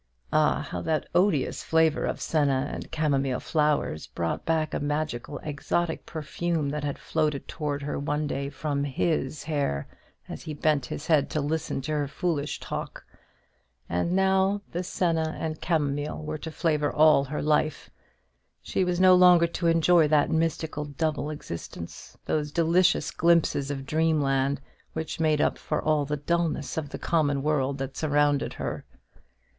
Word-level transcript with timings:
Ah, 0.33 0.65
how 0.67 0.81
that 0.81 1.07
odious 1.13 1.61
flavour 1.63 2.05
of 2.05 2.19
senna 2.19 2.67
and 2.73 2.89
camomile 2.91 3.39
flowers 3.39 4.07
brought 4.07 4.43
back 4.45 4.73
a 4.73 4.79
magical 4.79 5.37
exotic 5.43 6.07
perfume 6.07 6.69
that 6.69 6.83
had 6.83 6.97
floated 6.97 7.47
towards 7.47 7.83
her 7.83 7.99
one 7.99 8.25
day 8.25 8.49
from 8.49 8.83
his 8.83 9.43
hair 9.43 9.87
as 10.27 10.41
he 10.41 10.55
bent 10.55 10.87
his 10.87 11.05
head 11.05 11.29
to 11.29 11.39
listen 11.39 11.81
to 11.81 11.91
her 11.91 12.07
foolish 12.07 12.59
talk! 12.59 13.05
And 13.87 14.13
now 14.13 14.63
the 14.71 14.81
senna 14.83 15.37
and 15.39 15.61
camomile 15.61 16.23
were 16.25 16.39
to 16.39 16.49
flavour 16.51 16.91
all 16.91 17.25
her 17.25 17.43
life. 17.43 17.91
She 18.63 18.83
was 18.83 18.99
no 18.99 19.13
longer 19.13 19.45
to 19.45 19.67
enjoy 19.67 20.07
that 20.07 20.31
mystical 20.31 20.85
double 20.85 21.29
existence, 21.29 22.17
those 22.25 22.51
delicious 22.51 23.11
glimpses 23.11 23.69
of 23.69 23.85
dreamland, 23.85 24.61
which 24.93 25.19
made 25.19 25.41
up 25.41 25.59
for 25.59 25.79
all 25.79 26.05
the 26.05 26.17
dulness 26.17 26.75
of 26.75 26.89
the 26.89 26.97
common 26.97 27.43
world 27.43 27.77
that 27.77 27.95
surrounded 27.95 28.53
her. 28.53 28.83